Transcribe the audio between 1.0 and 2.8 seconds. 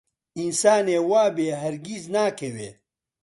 وابێ هەرگیز ناکەوێ